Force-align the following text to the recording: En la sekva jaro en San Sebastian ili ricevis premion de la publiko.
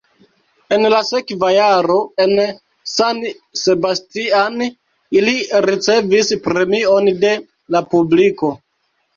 En 0.77 0.85
la 0.91 0.99
sekva 1.09 1.49
jaro 1.55 1.97
en 2.25 2.33
San 2.93 3.21
Sebastian 3.65 4.65
ili 5.21 5.37
ricevis 5.69 6.33
premion 6.49 7.15
de 7.27 7.37
la 7.77 7.85
publiko. 7.95 8.53